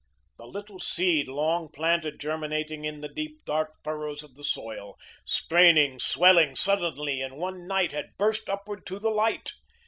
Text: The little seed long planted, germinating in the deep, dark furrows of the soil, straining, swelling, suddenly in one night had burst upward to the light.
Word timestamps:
The 0.39 0.47
little 0.47 0.79
seed 0.79 1.27
long 1.27 1.69
planted, 1.71 2.19
germinating 2.19 2.85
in 2.85 3.01
the 3.01 3.07
deep, 3.07 3.45
dark 3.45 3.75
furrows 3.83 4.23
of 4.23 4.33
the 4.33 4.43
soil, 4.43 4.97
straining, 5.25 5.99
swelling, 5.99 6.55
suddenly 6.55 7.21
in 7.21 7.35
one 7.35 7.67
night 7.67 7.91
had 7.91 8.17
burst 8.17 8.49
upward 8.49 8.87
to 8.87 8.97
the 8.97 9.11
light. 9.11 9.51